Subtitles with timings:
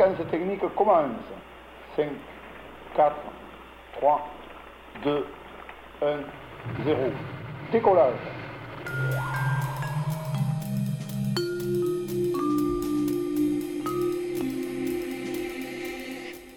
[0.00, 1.12] séquence technique commence.
[1.96, 2.08] 5,
[2.96, 3.16] 4,
[3.98, 4.28] 3,
[5.04, 5.26] 2,
[6.02, 6.20] 1,
[6.84, 7.12] 0.
[7.72, 8.14] Décollage.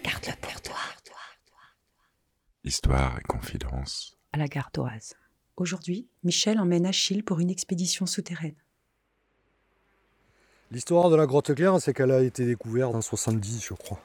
[0.02, 0.74] Garde-le pour toi.
[2.64, 4.16] Histoire et confidence.
[4.32, 5.16] À la gardoise.
[5.56, 8.56] Aujourd'hui, Michel emmène Achille pour une expédition souterraine.
[10.72, 14.00] L'histoire de la grotte claire, c'est qu'elle a été découverte en 70, je crois.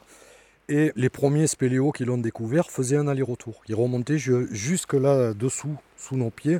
[0.67, 3.61] Et les premiers spéléos qui l'ont découvert faisaient un aller-retour.
[3.67, 6.59] Ils remontaient jusque là dessous, sous nos pieds.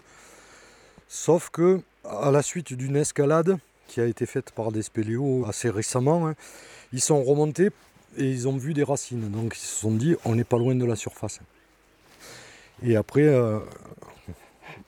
[1.07, 3.57] Sauf que, à la suite d'une escalade
[3.87, 6.35] qui a été faite par des spéléos assez récemment, hein,
[6.93, 7.69] ils sont remontés
[8.17, 9.29] et ils ont vu des racines.
[9.29, 11.39] Donc ils se sont dit, on n'est pas loin de la surface.
[12.81, 13.59] Et après, euh,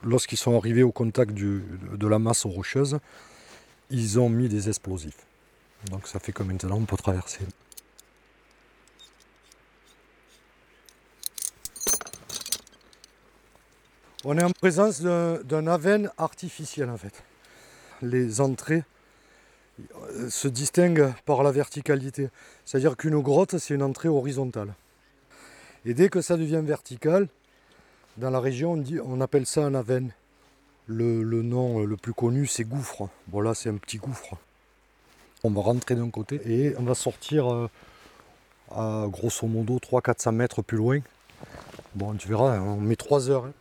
[0.02, 2.98] lorsqu'ils sont arrivés au contact de la masse rocheuse,
[3.92, 5.26] ils ont mis des explosifs.
[5.90, 7.40] Donc ça fait que maintenant on peut traverser.
[14.24, 17.22] On est en présence d'un aven artificiel en fait.
[18.02, 18.84] Les entrées
[19.80, 22.30] euh, se distinguent par la verticalité.
[22.64, 24.74] C'est-à-dire qu'une grotte, c'est une entrée horizontale.
[25.84, 27.28] Et dès que ça devient vertical,
[28.16, 30.12] dans la région, on, dit, on appelle ça un aven.
[30.86, 33.08] Le, nom le plus connu, c'est gouffre.
[33.28, 34.36] Bon, là, c'est un petit gouffre.
[35.44, 37.70] On va rentrer d'un côté et on va sortir euh,
[38.70, 41.00] à grosso modo 300-400 mètres plus loin.
[41.94, 43.46] Bon, tu verras, on met 3 heures.
[43.46, 43.52] Hein.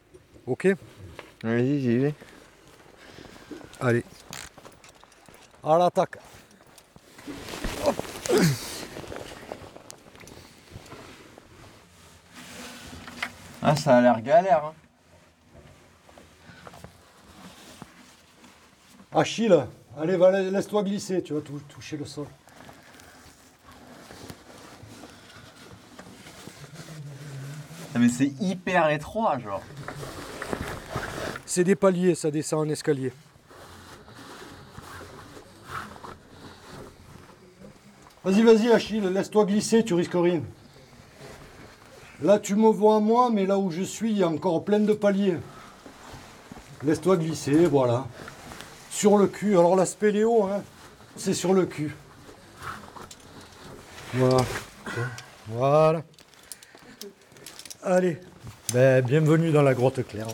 [0.48, 0.68] Ok?
[1.44, 2.16] Vas-y, j'y vais.
[3.80, 4.04] Allez.
[5.64, 6.18] À l'attaque.
[13.64, 14.66] Ah, ça a l'air galère.
[14.66, 14.74] Hein.
[19.14, 19.66] Achille,
[19.98, 20.18] allez,
[20.52, 22.28] laisse-toi glisser, tu vas toucher le sol.
[27.94, 29.62] Ah, mais c'est hyper étroit, genre.
[31.46, 33.12] C'est des paliers, ça descend en escalier.
[38.24, 40.42] Vas-y, vas-y, Achille, laisse-toi glisser, tu risques rien.
[42.22, 44.80] Là, tu me vois moi, mais là où je suis, il y a encore plein
[44.80, 45.38] de paliers.
[46.84, 48.06] Laisse-toi glisser, voilà
[48.92, 49.58] sur le cul.
[49.58, 50.62] Alors la spéléo, hein,
[51.16, 51.96] c'est sur le cul.
[54.14, 54.46] Voilà.
[55.48, 56.04] Voilà.
[57.82, 58.18] Allez.
[58.74, 60.28] Ben, bienvenue dans la grotte claire.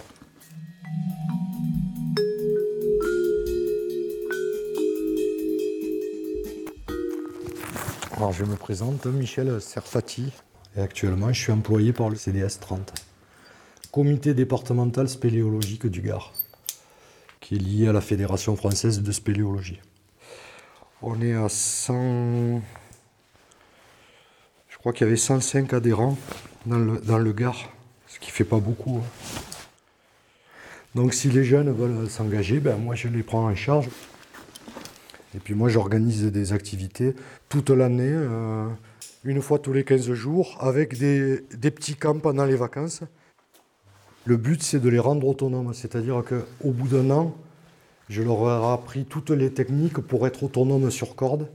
[8.17, 10.33] Alors je me présente, Michel Serfati,
[10.75, 12.91] et actuellement je suis employé par le CDS 30,
[13.91, 16.33] Comité départemental spéléologique du Gard
[17.47, 19.79] qui est lié à la Fédération française de spéléologie.
[21.01, 22.61] On est à 100.
[24.67, 26.17] Je crois qu'il y avait 105 adhérents
[26.65, 27.71] dans le, dans le Gard,
[28.07, 28.97] ce qui ne fait pas beaucoup.
[28.97, 29.39] Hein.
[30.93, 33.87] Donc si les jeunes veulent s'engager, ben moi je les prends en charge.
[35.33, 37.15] Et puis moi j'organise des activités
[37.47, 38.67] toute l'année, euh,
[39.23, 43.03] une fois tous les 15 jours, avec des, des petits camps pendant les vacances.
[44.27, 45.73] Le but, c'est de les rendre autonomes.
[45.73, 47.33] C'est-à-dire qu'au bout d'un an,
[48.09, 51.49] je leur ai appris toutes les techniques pour être autonomes sur corde.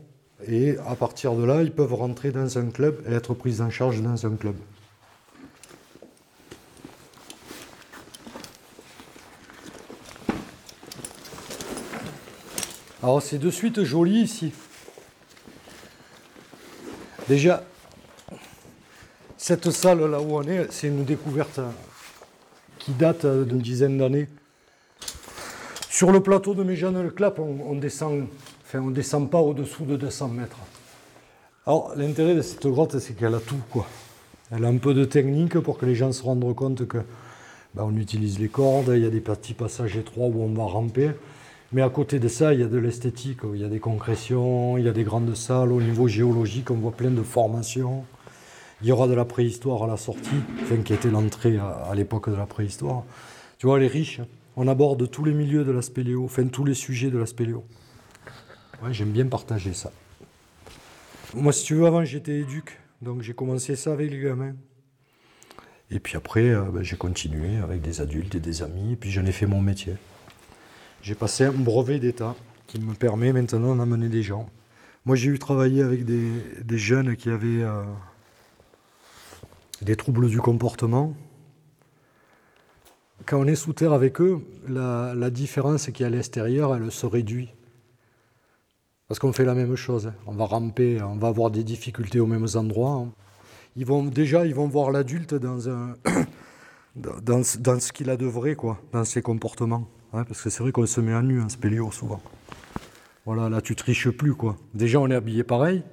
[0.48, 3.68] Et à partir de là, ils peuvent rentrer dans un club et être pris en
[3.68, 4.54] charge dans un club.
[13.02, 14.54] Alors c'est de suite joli ici.
[17.28, 17.64] Déjà,
[19.36, 21.60] cette salle là où on est, c'est une découverte
[22.84, 24.28] qui date d'une dizaine d'années.
[25.88, 28.26] Sur le plateau de Méjeanne-le-Clap, on, descend,
[28.64, 30.56] enfin, on descend pas au-dessous de 200 mètres.
[31.66, 33.86] Alors, l'intérêt de cette grotte, c'est qu'elle a tout, quoi.
[34.50, 36.98] Elle a un peu de technique pour que les gens se rendent compte que
[37.74, 40.64] ben, on utilise les cordes, il y a des petits passages étroits où on va
[40.64, 41.12] ramper.
[41.72, 44.76] Mais à côté de ça, il y a de l'esthétique, il y a des concrétions,
[44.76, 45.72] il y a des grandes salles.
[45.72, 48.04] Au niveau géologique, on voit plein de formations.
[48.82, 50.42] Il y aura de la préhistoire à la sortie,
[50.84, 53.04] qui était l'entrée à, l'époque de la préhistoire.
[53.58, 54.20] Tu vois, elle est riche.
[54.56, 57.64] On aborde tous les milieux de la spéléo, enfin tous les sujets de la spéléo.
[58.82, 59.92] Ouais, j'aime bien partager ça.
[61.34, 62.80] Moi, si tu veux, avant, j'étais éduc.
[63.00, 64.54] Donc, j'ai commencé ça avec les gamins.
[65.92, 68.94] Et puis après, euh, ben, j'ai continué avec des adultes et des amis.
[68.94, 69.94] Et puis, j'en ai fait mon métier.
[71.02, 72.34] J'ai passé un brevet d'État
[72.66, 74.50] qui me permet maintenant d'amener des gens.
[75.04, 77.62] Moi, j'ai eu travaillé avec des, jeunes qui avaient...
[77.62, 77.84] Euh,
[79.84, 81.14] des troubles du comportement.
[83.26, 87.06] Quand on est sous terre avec eux, la, différence qui est à l'extérieur, elle se
[87.06, 87.50] réduit.
[89.08, 90.08] Parce qu'on fait la même chose.
[90.08, 90.14] hein.
[90.26, 92.92] On va ramper, on va avoir des difficultés aux mêmes endroits.
[93.06, 93.12] hein.
[93.76, 95.94] Ils vont, déjà, ils vont voir l'adulte dans, un
[97.42, 99.88] ce- qu'il a de vrai, quoi, dans ses comportements.
[100.12, 102.20] hein, parce que c'est vrai qu'on se met à nu en spéléo souvent.
[103.24, 104.56] Voilà, là tu triches plus, quoi.
[104.74, 105.84] Déjà, on est habillé pareil.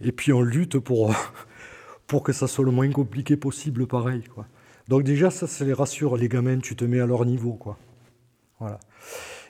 [0.00, 1.14] Et puis on lutte pour,
[2.10, 4.44] pour que ça soit le moins compliqué possible, pareil, quoi.
[4.88, 7.78] Donc déjà, ça, ça les rassure, les gamins, tu te mets à leur niveau, quoi.
[8.58, 8.80] Voilà.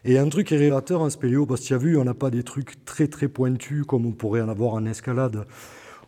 [0.04, 2.42] Et un truc révélateur en spéléo, parce que tu as vu, on n'a pas des
[2.42, 5.46] trucs très très pointus comme on pourrait en avoir en escalade,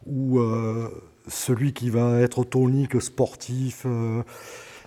[0.04, 0.90] où euh,
[1.26, 4.22] celui qui va être tonique, sportif, euh,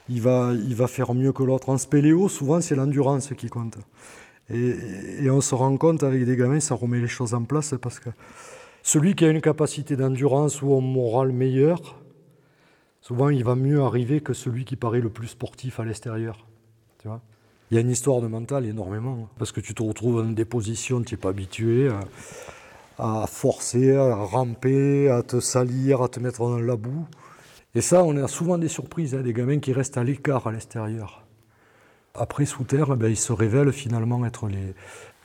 [0.07, 1.69] il, va, il va faire mieux que l'autre.
[1.69, 3.79] En spéléo, souvent, c'est l'endurance qui compte.
[4.51, 4.75] Et,
[5.23, 8.00] et on se rend compte avec des gamins, ça remet les choses en place, parce
[8.00, 8.12] que
[8.86, 12.00] celui qui a une capacité d'endurance ou un moral meilleur,
[13.02, 16.46] souvent il va mieux arriver que celui qui paraît le plus sportif à l'extérieur.
[17.04, 20.30] Il y a une histoire de mental énormément, hein, parce que tu te retrouves dans
[20.30, 21.90] des positions, tu n'es pas habitué
[23.00, 27.08] à, à forcer, à ramper, à te salir, à te mettre dans la boue.
[27.74, 30.52] Et ça, on a souvent des surprises, hein, des gamins qui restent à l'écart à
[30.52, 31.26] l'extérieur.
[32.14, 34.76] Après, sous terre, eh ben, ils se révèlent finalement être les,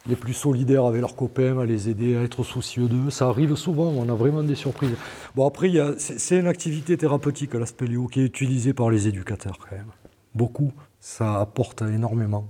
[0.06, 3.10] les plus solidaires avec leurs copains, à les aider à être soucieux d'eux.
[3.10, 4.96] Ça arrive souvent, on a vraiment des surprises.
[5.34, 9.76] Bon, après, c'est une activité thérapeutique, la spéléo, qui est utilisée par les éducateurs quand
[9.76, 9.90] même.
[10.34, 10.72] Beaucoup.
[11.00, 12.46] Ça apporte énormément.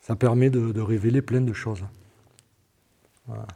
[0.00, 1.84] Ça permet de, révéler plein de choses.
[3.26, 3.46] Voilà.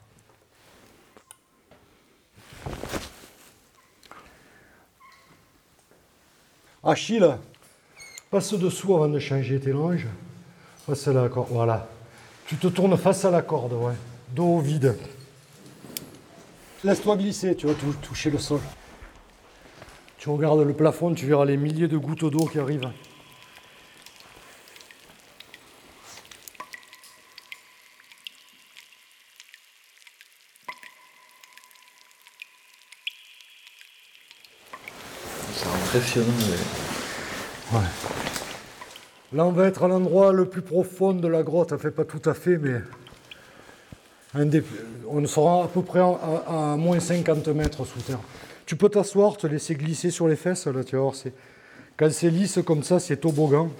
[6.83, 7.27] Achille,
[8.31, 10.07] passe dessous avant de changer tes longes.
[10.87, 11.89] Passe corde, voilà.
[12.47, 13.95] Tu te tournes face à la corde, ouais.
[14.31, 14.97] Dos au vide.
[16.83, 18.61] Laisse-toi glisser, tu vas tou- toucher le sol.
[20.19, 22.91] Tu regardes le plafond, tu verras les milliers de gouttes d'eau qui arrivent.
[35.55, 36.33] C'est impressionnant.
[36.39, 37.85] mais- Ouais.
[39.33, 41.73] Là, on va être à l'endroit le plus profond de la grotte.
[41.73, 42.83] Enfin, pas tout à fait, mais
[45.09, 48.21] on sera à peu près à, moins 50 mètres sous terre.
[48.67, 50.67] Tu peux t'asseoir, te laisser glisser sur les fesses.
[50.67, 51.15] Là, tu vas voir.
[51.97, 53.71] Quand c'est lisse comme ça, c'est toboggan.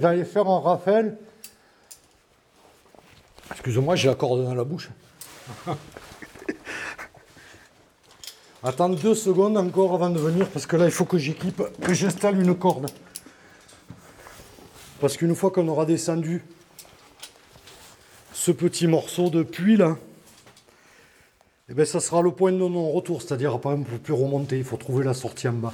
[0.00, 1.16] J'allais faire un rappel.
[3.50, 4.88] Excuse-moi, j'ai la corde dans la bouche.
[8.62, 11.94] Attends deux secondes encore avant de venir parce que là il faut que j'équipe, que
[11.94, 12.90] j'installe une corde.
[15.00, 16.44] Parce qu'une fois qu'on aura descendu
[18.34, 19.96] ce petit morceau de puits là,
[21.70, 24.58] eh ben, ça sera le point de non-retour, c'est-à-dire par on ne peut plus remonter,
[24.58, 25.72] il faut trouver la sortie en bas.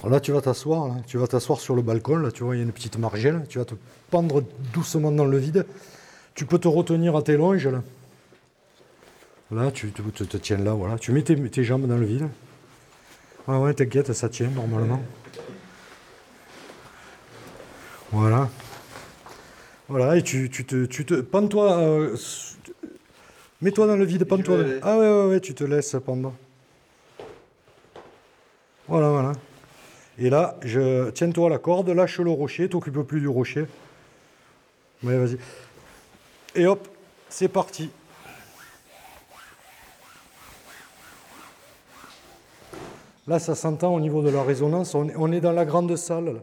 [0.00, 2.58] Alors là tu vas t'asseoir, tu vas t'asseoir sur le balcon, là tu vois il
[2.58, 3.74] y a une petite margelle, tu vas te
[4.10, 4.42] pendre
[4.74, 5.64] doucement dans le vide.
[6.34, 7.82] Tu peux te retenir à tes longes là.
[9.52, 10.98] Là, tu te, tiens là, voilà.
[10.98, 12.26] Tu mets tes, tes jambes dans le vide.
[13.46, 15.02] Ah ouais, t'inquiète, ça tient normalement.
[18.10, 18.48] Voilà.
[19.88, 20.86] Voilà, et tu, tu te...
[20.86, 21.76] Tu te pends-toi...
[21.78, 22.16] euh,
[23.60, 24.56] Mets-toi dans le vide, pends-toi.
[24.82, 26.32] Ah ouais, ouais, ouais, tu te laisses pendre.
[28.88, 29.32] Voilà, voilà.
[30.18, 33.66] Et là, je tiens-toi à la corde, lâche le rocher, t'occupes plus du rocher.
[35.02, 35.36] Ouais, vas-y.
[36.54, 36.88] Et hop,
[37.28, 37.90] c'est parti.
[43.26, 44.94] Là, ça s'entend au niveau de la résonance.
[44.94, 46.42] On est, dans la grande salle.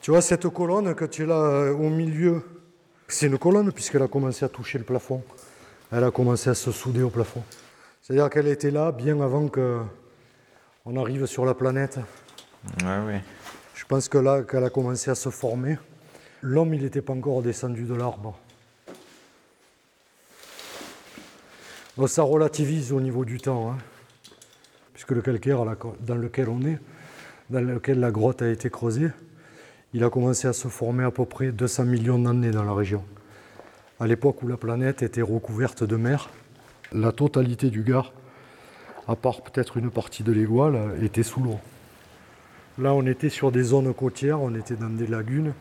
[0.00, 2.42] Tu vois cette colonne que tu es là euh, au milieu?
[3.08, 5.22] C'est une colonne puisqu'elle a commencé à toucher le plafond.
[5.92, 7.42] Elle a commencé à se souder au plafond.
[8.00, 9.80] C'est-à-dire qu'elle était là bien avant que
[10.86, 11.98] on arrive sur la planète.
[12.82, 13.22] Ouais, ouais.
[13.74, 15.76] Je pense que là, qu'elle a commencé à se former,
[16.40, 18.38] l'homme, il n'était pas encore descendu de l'arbre.
[22.06, 23.78] Ça relativise au niveau du temps, hein,
[24.94, 25.64] puisque le calcaire
[26.00, 26.78] dans lequel on est,
[27.50, 29.10] dans lequel la grotte a été creusée,
[29.92, 33.04] il a commencé à se former à peu près 200 millions d'années dans la région.
[33.98, 36.30] À l'époque où la planète était recouverte de mer,
[36.92, 38.12] la totalité du Gard,
[39.06, 41.58] à part peut-être une partie de l'Égoile, était sous l'eau.
[42.78, 45.52] Là, on était sur des zones côtières, on était dans des lagunes.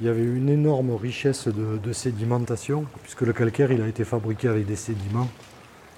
[0.00, 4.66] Il y avait une énorme richesse de, sédimentation, puisque le calcaire a été fabriqué avec
[4.66, 5.28] des sédiments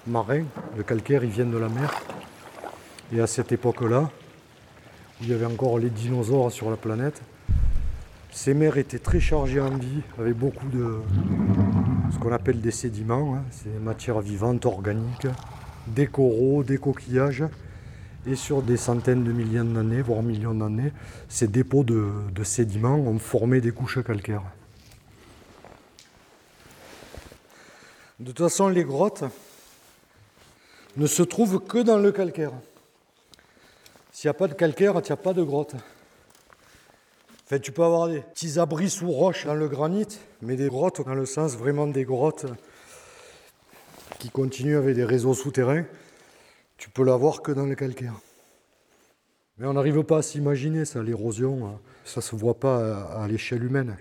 [0.07, 0.45] marins.
[0.75, 2.01] Le calcaire, il vient de la mer.
[3.11, 7.21] Et à cette époque-là, où il y avait encore les dinosaures sur la planète,
[8.31, 11.01] ces mers étaient très chargées en vie, avec beaucoup de
[12.11, 15.27] ce qu'on appelle des sédiments, hein, des matières vivantes, organiques,
[15.87, 17.43] des coraux, des coquillages.
[18.25, 20.93] Et sur des centaines de millions d'années, voire millions d'années,
[21.27, 24.43] ces dépôts de, de sédiments ont formé des couches calcaires.
[28.19, 29.25] De toute façon, les grottes
[30.97, 32.51] ne se trouvent que dans le calcaire.
[34.11, 35.75] S'il n'y a pas de calcaire, il n'y a pas de grotte.
[37.45, 41.05] Fait, tu peux avoir des petits abris sous roche dans le granit, mais des grottes
[41.05, 42.45] dans le sens vraiment des grottes
[44.19, 45.83] qui continuent avec des réseaux souterrains,
[46.77, 48.13] tu peux l'avoir que dans le calcaire.
[49.57, 53.63] Mais on n'arrive pas à s'imaginer ça, l'érosion, ça ne se voit pas à l'échelle
[53.63, 53.97] humaine.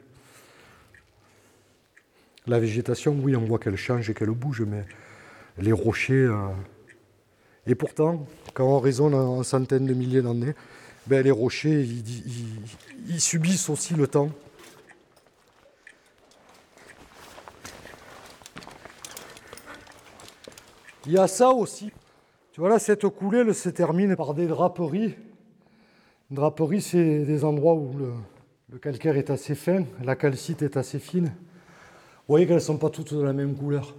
[2.46, 4.84] La végétation, oui, on voit qu'elle change et qu'elle bouge, mais
[5.58, 6.28] les rochers.
[7.66, 10.54] Et pourtant, quand on raisonne en centaines de milliers d'années,
[11.06, 11.82] ben, les rochers,
[13.08, 14.30] ils, subissent aussi le temps.
[21.06, 21.92] Il y a ça aussi.
[22.52, 25.14] Tu vois là, cette coulée, elle se termine par des draperies.
[26.30, 28.12] Une draperie, c'est des endroits où le,
[28.70, 31.26] le calcaire est assez fin, la calcite est assez fine.
[31.26, 33.94] Vous voyez qu'elles ne sont pas toutes de la même couleur.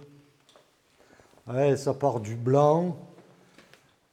[1.46, 2.96] Ouais, ça part du blanc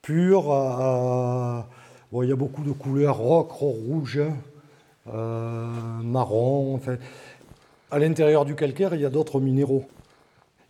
[0.02, 1.68] pur à.
[2.12, 4.22] Bon, il y a beaucoup de couleurs ocre, rouge,
[5.08, 6.76] euh, marron.
[6.76, 6.98] Enfin,
[7.90, 9.86] à l'intérieur du calcaire, il y a d'autres minéraux.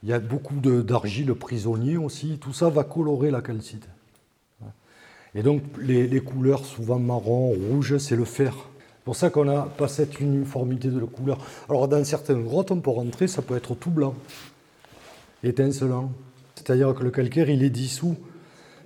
[0.04, 2.38] Il y a beaucoup d'argile prisonnier aussi.
[2.40, 3.88] Tout ça va colorer la calcite.
[5.34, 8.54] Et donc, les, les couleurs, souvent marron, rouge, c'est le fer.
[8.54, 11.38] C'est pour ça qu'on n'a pas cette uniformité de couleur.
[11.70, 14.14] Alors, dans certaines grottes, on peut rentrer, ça peut être tout blanc,
[15.44, 16.12] étincelant.
[16.56, 18.18] C'est-à-dire que le calcaire, il est dissous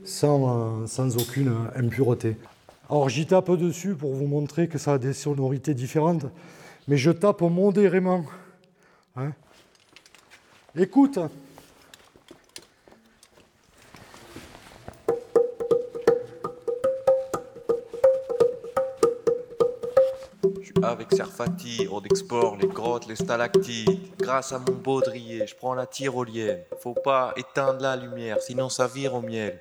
[0.05, 2.37] sans, euh, sans aucune euh, impureté.
[2.89, 6.25] Alors, j'y tape dessus pour vous montrer que ça a des sonorités différentes,
[6.87, 8.23] mais je tape modérément.
[9.15, 9.31] hein.
[10.77, 11.19] Écoute.
[20.59, 24.15] Je suis avec Serfati, on explore les grottes, les stalactites.
[24.19, 26.59] Grâce à mon baudrier, je prends la tyrolienne.
[26.79, 29.59] Faut pas éteindre la lumière, sinon ça vire au miel.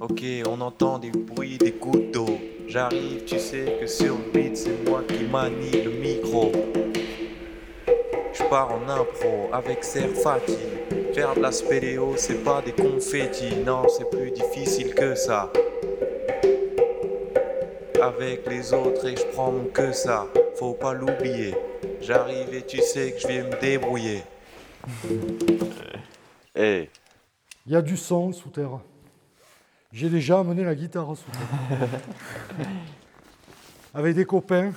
[0.00, 2.38] Ok, on entend des bruits, des gouttes d'eau.
[2.68, 6.52] J'arrive, tu sais que sur le beat, c'est moi qui manie le micro.
[8.32, 10.58] Je pars en impro avec Serfati.
[11.14, 13.56] Faire de la spéléo, c'est pas des confettis.
[13.64, 15.50] Non, c'est plus difficile que ça
[18.06, 20.26] avec les autres et je prends que ça.
[20.56, 21.54] Faut pas l'oublier.
[22.00, 24.22] J'arrive et tu sais que je vais me débrouiller.
[26.58, 26.88] Eh,
[27.66, 28.80] Il y a du son sous terre.
[29.96, 31.08] J'ai déjà amené la guitare.
[33.94, 34.72] Avec des copains,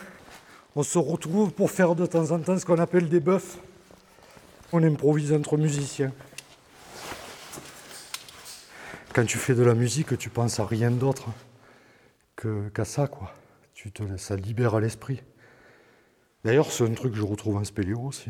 [0.77, 3.57] on se retrouve pour faire de temps en temps ce qu'on appelle des buffs.
[4.71, 6.13] On improvise entre musiciens.
[9.13, 11.27] Quand tu fais de la musique, tu penses à rien d'autre
[12.73, 13.35] qu'à ça, quoi.
[13.73, 15.21] Tu te, ça libère l'esprit.
[16.45, 18.29] D'ailleurs, c'est un truc que je retrouve en spéléo aussi.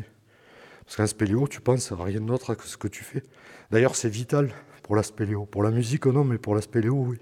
[0.86, 3.22] Parce qu'en spéléo, tu penses à rien d'autre que ce que tu fais.
[3.70, 4.52] D'ailleurs, c'est vital
[4.90, 5.46] pour la spéléo.
[5.46, 7.16] Pour la musique, non, mais pour la spéléo, oui.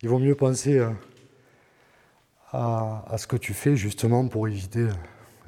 [0.00, 0.82] Il vaut mieux penser
[2.50, 4.88] à, ce que tu fais, justement, pour éviter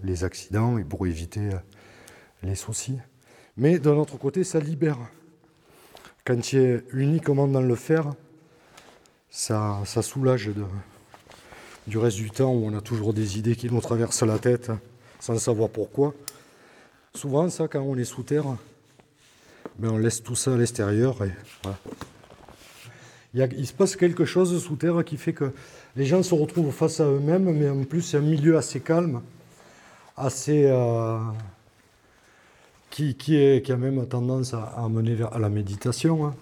[0.02, 1.48] les accidents et pour éviter
[2.42, 2.98] les soucis.
[3.56, 4.98] Mais d'un autre côté, ça libère.
[6.26, 8.12] Quand tu es uniquement dans le faire,
[9.30, 10.50] ça, soulage
[11.86, 14.70] du reste du temps où on a toujours des idées qui nous traversent la tête
[15.20, 16.12] sans savoir pourquoi.
[17.14, 18.44] Souvent, ça, quand on est sous terre,
[19.80, 21.16] ben, on laisse tout ça à l'extérieur.
[21.24, 21.30] Et
[21.62, 21.78] voilà.
[23.56, 25.52] il, se passe quelque chose sous terre qui fait que
[25.96, 29.22] les gens se retrouvent face à eux-mêmes, mais en plus, c'est un milieu assez calme,
[30.16, 30.64] assez.
[30.66, 31.18] euh,
[32.90, 36.26] qui, qui a même tendance à, à mener vers à la méditation.
[36.26, 36.34] hein.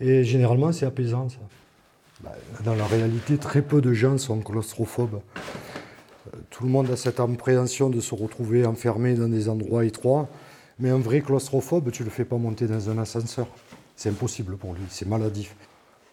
[0.00, 1.38] Et généralement, c'est apaisant, ça.
[2.22, 2.32] Bah,
[2.64, 5.20] Dans la réalité, très peu de gens sont claustrophobes.
[6.34, 10.28] Euh, Tout le monde a cette appréhension de se retrouver enfermé dans des endroits étroits,
[10.78, 13.46] mais un vrai claustrophobe, tu le fais pas monter dans un ascenseur.
[13.96, 15.54] C'est impossible pour lui, c'est maladif.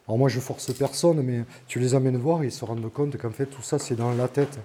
[0.08, 3.18] Alors moi, je force personne, mais tu les amènes voir et ils se rendent compte
[3.18, 4.60] qu'en fait, tout ça, c'est dans la tête.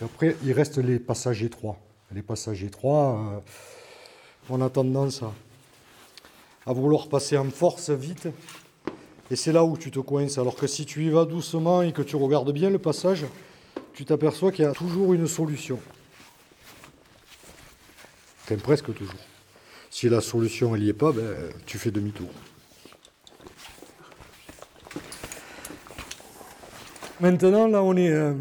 [0.00, 1.76] Et après, il reste les passages étroits.
[2.14, 3.40] Les passages étroits, euh,
[4.50, 5.32] on a tendance à,
[6.64, 8.28] à vouloir passer en force vite.
[9.30, 10.38] Et c'est là où tu te coinces.
[10.38, 13.26] Alors que si tu y vas doucement et que tu regardes bien le passage,
[13.94, 15.80] tu t'aperçois qu'il y a toujours une solution.
[18.56, 19.14] Presque toujours.
[19.90, 21.22] Si la solution n'y est pas, ben,
[21.66, 22.28] tu fais demi-tour.
[27.20, 28.32] Maintenant, là, on est, euh,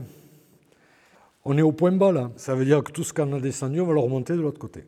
[1.43, 2.31] on est au point bas, là.
[2.37, 4.59] Ça veut dire que tout ce qu'on a descendu, on va le remonter de l'autre
[4.59, 4.85] côté.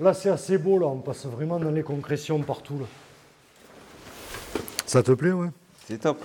[0.00, 0.86] Là, c'est assez beau, là.
[0.86, 2.86] On passe vraiment dans les concrétions partout, là.
[4.86, 5.50] Ça te plaît, ouais?
[5.86, 6.24] C'est top.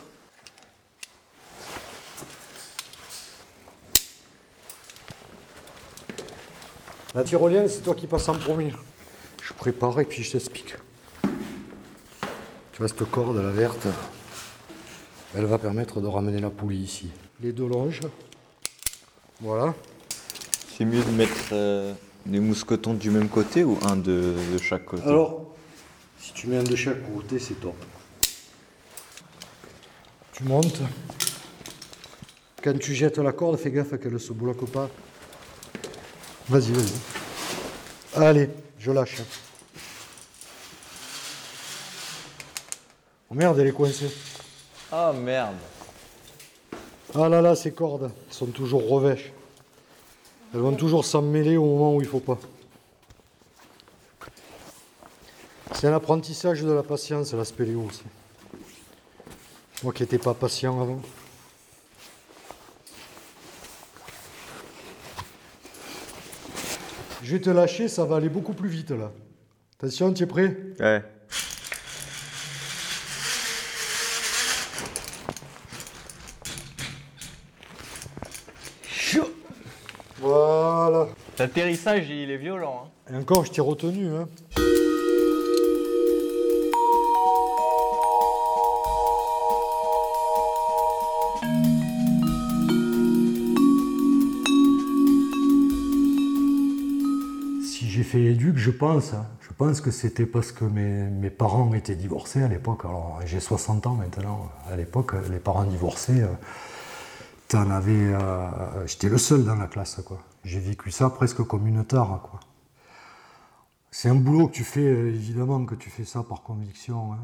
[7.16, 8.74] La tyrolienne, c'est toi qui passes en premier.
[9.42, 10.76] Je prépare et puis je t'explique.
[11.24, 13.88] Tu vois, cette corde, la verte,
[15.34, 17.10] elle va permettre de ramener la poulie ici.
[17.42, 18.02] Les deux longes.
[19.40, 19.74] Voilà.
[20.78, 21.94] C'est mieux de mettre euh,
[22.26, 25.04] des mousquetons du même côté ou un de, de chaque côté?
[25.04, 25.56] Alors,
[26.20, 27.78] si tu mets un de chaque côté, c'est top.
[30.34, 30.82] Tu montes.
[32.62, 34.90] Quand tu jettes la corde, fais gaffe qu'elle ne se bloque pas.
[36.48, 38.24] Vas-y, vas-y.
[38.24, 39.22] Allez, je lâche.
[43.30, 44.12] Oh merde, elle est coincée.
[44.92, 45.56] Ah merde.
[47.16, 49.32] Ah là là, ces cordes sont toujours revêches.
[50.54, 52.38] Elles vont toujours s'en mêler au moment où il faut pas.
[55.74, 58.04] C'est un apprentissage de la patience, la spéléo aussi.
[59.84, 61.02] Moi qui n'étais pas patient avant.
[67.26, 69.12] Je vais te lâcher, ça va aller beaucoup plus vite là.
[69.80, 70.56] Attention, tu es prêt?
[70.80, 71.02] Ouais.
[78.88, 79.24] Chou
[80.20, 81.08] Voilà.
[81.38, 82.88] L'atterrissage, il est violent.
[83.10, 83.14] hein.
[83.14, 84.08] Et encore, je t'ai retenu.
[84.16, 84.28] Hein.
[98.66, 99.14] Je pense.
[99.14, 99.26] hein.
[99.42, 102.84] Je pense que c'était parce que mes, mes parents étaient divorcés à l'époque.
[102.86, 104.50] Alors, j'ai 60 ans maintenant.
[104.72, 106.34] À l'époque, les parents divorcés, euh,
[107.54, 107.94] avais.
[108.14, 110.20] euh, J'étais le seul dans la classe, quoi.
[110.44, 112.40] J'ai vécu ça presque comme une tare, quoi.
[113.92, 117.14] C'est un boulot que tu fais, euh, évidemment, que tu fais ça par conviction.
[117.14, 117.20] hein.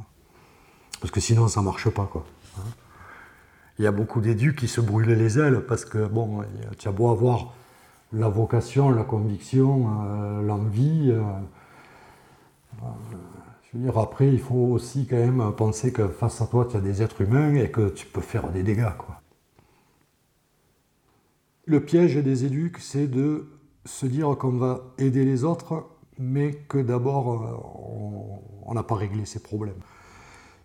[1.01, 2.25] Parce que sinon, ça marche pas, quoi.
[2.60, 2.63] hein.
[3.80, 6.43] Il y a beaucoup d'édus qui se brûlent les ailes parce que, bon,
[6.77, 7.54] tu as beau avoir
[8.13, 11.12] la vocation, la conviction, euh, l'envie.
[11.12, 11.21] euh,
[12.84, 12.88] euh,
[13.71, 16.76] je veux dire, après, il faut aussi quand même penser que face à toi, tu
[16.78, 18.89] as des êtres humains et que tu peux faire des dégâts.
[21.65, 23.47] Le piège des éducs, c'est de
[23.86, 25.86] se dire qu'on va aider les autres,
[26.19, 27.28] mais que d'abord,
[28.67, 29.82] on- n'a pas réglé ses problèmes.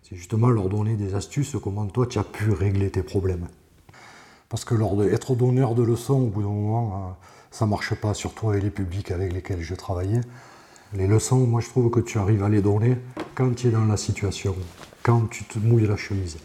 [0.01, 3.47] C'est justement leur donner des astuces, comment toi tu as pu régler tes problèmes.
[4.49, 7.17] Parce que leur être donneur de leçons, au bout d'un moment,
[7.57, 10.21] ça marche pas, surtout avec les publics avec lesquels je travaillais.
[10.93, 12.97] Les leçons, moi je trouve que tu arrives à les donner
[13.33, 14.55] quand tu es dans la situation,
[15.01, 16.37] quand tu te mouilles la chemise.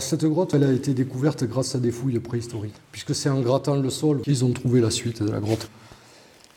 [0.00, 3.76] Cette grotte, elle a été découverte grâce à des fouilles préhistoriques, puisque c'est en grattant
[3.76, 5.68] le sol qu'ils ont trouvé la suite de la grotte.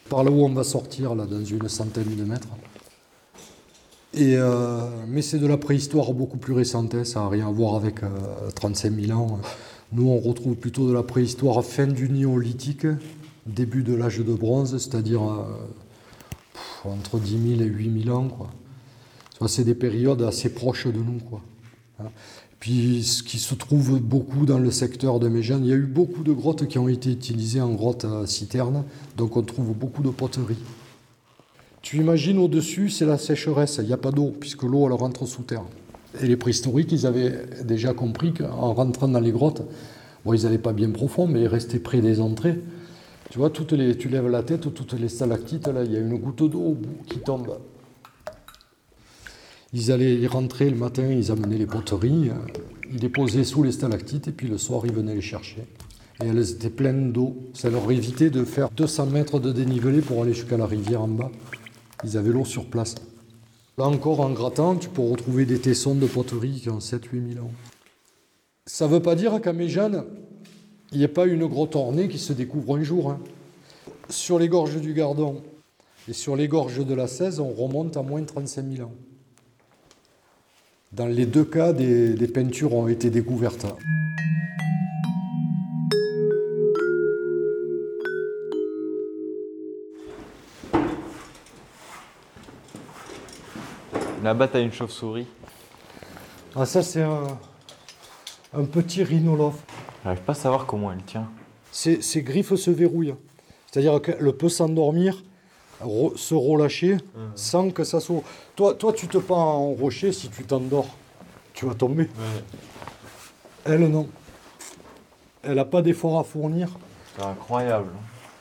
[0.09, 2.47] Par là où on va sortir, là, dans une centaine de mètres.
[4.15, 7.75] Euh, mais c'est de la préhistoire beaucoup plus récente, hein, ça n'a rien à voir
[7.75, 8.09] avec euh,
[8.55, 9.39] 35 000 ans.
[9.91, 12.87] Nous, on retrouve plutôt de la préhistoire fin du néolithique,
[13.45, 15.43] début de l'âge de bronze, c'est-à-dire euh,
[16.85, 18.29] entre 10 000 et 8 000 ans.
[19.47, 21.19] C'est des périodes assez proches de nous.
[21.99, 22.09] Hein.
[22.63, 25.85] Puis ce qui se trouve beaucoup dans le secteur de Méjeanne, il y a eu
[25.85, 28.85] beaucoup de grottes qui ont été utilisées en grottes à citernes,
[29.17, 30.63] donc on trouve beaucoup de poteries.
[31.81, 35.41] Tu imagines au-dessus, c'est la sécheresse, il n'y a pas d'eau, puisque l'eau rentre sous
[35.41, 35.65] terre.
[36.21, 39.63] Et les préhistoriques, ils avaient déjà compris qu'en rentrant dans les grottes,
[40.23, 42.61] bon, ils n'allaient pas bien profond, mais ils restaient près des entrées.
[43.29, 45.99] Tu vois, toutes les, tu lèves la tête, toutes les stalactites, là, il y a
[45.99, 46.77] une goutte d'eau
[47.09, 47.57] qui tombe.
[49.73, 52.33] Ils allaient rentrer le matin, ils amenaient les poteries, euh,
[52.91, 55.63] ils les posaient sous les stalactites et puis le soir ils venaient les chercher.
[56.23, 57.35] Et elles étaient pleines d'eau.
[57.53, 61.07] Ça leur évitait de faire 200 mètres de dénivelé pour aller jusqu'à la rivière en
[61.07, 61.31] bas.
[62.03, 62.95] Ils avaient l'eau sur place.
[63.79, 67.45] Là encore, en grattant, tu peux retrouver des tessons de poterie qui ont 7-8 000
[67.45, 67.51] ans.
[68.67, 70.05] Ça ne veut pas dire qu'à Méjeanne,
[70.91, 73.09] il n'y ait pas une grotte ornée qui se découvre un jour.
[73.09, 73.19] hein.
[74.09, 75.41] Sur les gorges du Gardon
[76.07, 78.93] et sur les gorges de la 16, on remonte à moins de 35 000 ans.
[80.95, 83.65] Dans les deux cas, des, des peintures ont été découvertes.
[94.23, 95.25] Là-bas, t'as une chauve-souris.
[96.55, 97.39] Ah, ça, c'est un,
[98.53, 99.63] un petit rhinolophe.
[100.03, 101.27] J'arrive pas à savoir comment elle tient.
[101.71, 103.15] Ses, ses griffes se verrouillent.
[103.71, 105.23] C'est-à-dire qu'elle peut s'endormir
[105.83, 106.97] re- se relâcher
[107.35, 108.21] sans que ça soit.
[108.55, 110.87] Toi, toi, tu te pends en rocher, si tu t'endors,
[111.53, 112.09] tu vas tomber.
[113.65, 114.07] Elle, non.
[115.43, 116.69] Elle n'a pas d'effort à fournir.
[117.17, 117.89] C'est incroyable.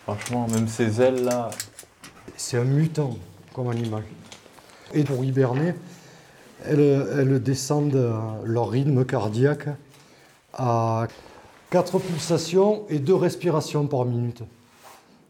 [0.05, 1.51] Franchement, même ces ailes là.
[2.37, 3.17] C'est un mutant
[3.55, 4.03] comme animal.
[4.95, 5.75] Et pour hiberner,
[6.65, 8.13] elles, elles descendent euh,
[8.45, 9.69] leur rythme cardiaque
[10.55, 11.07] à
[11.71, 14.43] 4 pulsations et 2 respirations par minute.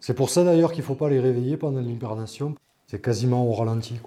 [0.03, 2.57] C'est pour ça d'ailleurs qu'il ne faut pas les réveiller pendant l'hibernation.
[2.89, 4.01] C'est quasiment au ralenti.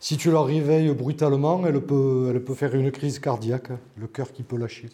[0.00, 4.56] Si tu la réveilles brutalement, elle peut, faire une crise cardiaque, le cœur qui peut
[4.56, 4.88] lâcher.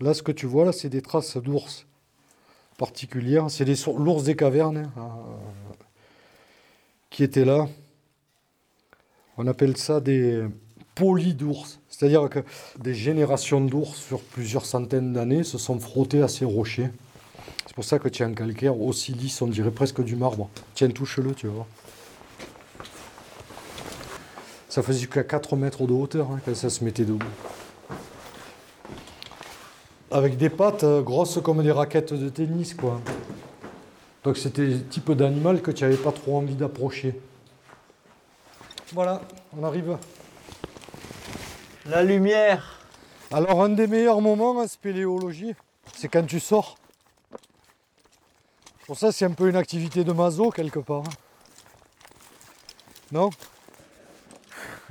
[0.00, 1.84] Là, ce que tu vois, là, c'est des traces d'ours
[2.78, 3.50] particulières.
[3.50, 3.66] C'est
[3.98, 5.74] l'ours des cavernes hein, euh,
[7.10, 7.68] qui étaient là.
[9.36, 10.44] On appelle ça des
[10.94, 11.80] polis d'ours.
[11.88, 12.44] C'est-à-dire que
[12.78, 16.90] des générations d'ours sur plusieurs centaines d'années se sont frottés à ces rochers.
[17.80, 20.50] C'est pour ça que tu as un calcaire aussi lisse, on dirait presque du marbre.
[20.74, 21.66] Tiens, touche-le, tu vas voir.
[24.68, 27.24] Ça faisait jusqu'à 4 mètres de hauteur hein, quand ça se mettait debout.
[30.10, 33.00] Avec des pattes euh, grosses comme des raquettes de tennis, quoi.
[34.24, 37.18] Donc c'était le type d'animal que tu n'avais pas trop envie d'approcher.
[38.92, 39.22] Voilà,
[39.58, 39.96] on arrive.
[41.86, 42.78] La lumière
[43.32, 45.54] Alors, un des meilleurs moments en spéléologie,
[45.96, 46.76] c'est quand tu sors.
[48.90, 51.04] Pour ça, c'est un peu une activité de maso quelque part.
[51.06, 51.12] hein.
[53.12, 53.30] Non?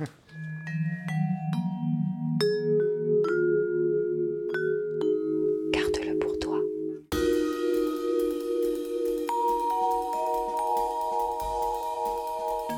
[5.74, 6.58] Garde-le pour toi.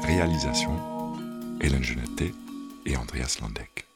[0.03, 0.73] Réalisation
[1.61, 2.33] Hélène Genetet
[2.87, 3.87] et Andreas Landek.